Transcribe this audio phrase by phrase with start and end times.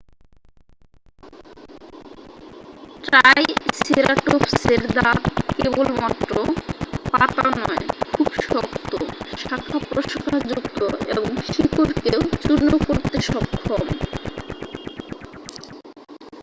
[3.03, 5.23] ট্রাইসেরাটোপসের দাঁত
[5.55, 6.31] কেবলমাত্র
[7.11, 8.91] পাতা নয় খুব শক্ত
[9.41, 10.79] শাখা-প্রশাখাযুক্ত
[11.11, 13.83] এবং শিকড়কেও চূর্ণ করতে সক্ষম